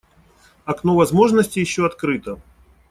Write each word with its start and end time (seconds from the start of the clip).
Окно 0.65 0.95
возможности 0.95 1.59
еще 1.59 1.85
открыто. 1.85 2.39